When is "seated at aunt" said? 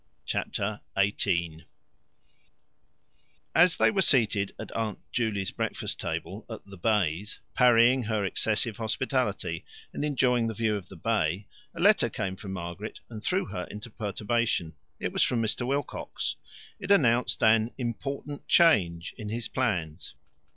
4.01-4.97